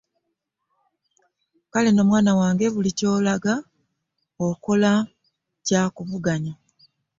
[1.71, 3.53] Kale nno mwana wange buli ky 'okolanga
[4.47, 5.09] okolanga
[5.65, 6.53] kya kuvuganya.